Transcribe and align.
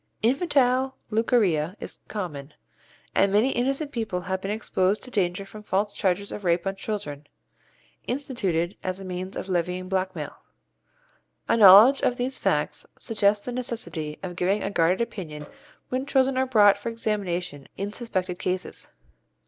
Infantile 0.23 0.97
leucorrhoea 1.11 1.75
is 1.79 1.99
common, 2.07 2.55
and 3.13 3.31
many 3.31 3.51
innocent 3.51 3.91
people 3.91 4.21
have 4.21 4.41
been 4.41 4.49
exposed 4.49 5.03
to 5.03 5.11
danger 5.11 5.45
from 5.45 5.61
false 5.61 5.95
charges 5.95 6.31
of 6.31 6.43
rape 6.43 6.65
on 6.65 6.75
children, 6.75 7.27
instituted 8.07 8.75
as 8.83 8.99
a 8.99 9.05
means 9.05 9.37
of 9.37 9.47
levying 9.47 9.87
blackmail. 9.87 10.37
A 11.47 11.55
knowledge 11.55 12.01
of 12.01 12.17
these 12.17 12.39
facts 12.39 12.83
suggests 12.97 13.45
the 13.45 13.51
necessity 13.51 14.17
of 14.23 14.35
giving 14.35 14.63
a 14.63 14.71
guarded 14.71 15.01
opinion 15.01 15.45
when 15.89 16.07
children 16.07 16.35
are 16.35 16.47
brought 16.47 16.79
for 16.79 16.89
examination 16.89 17.67
in 17.77 17.93
suspected 17.93 18.39
cases. 18.39 18.91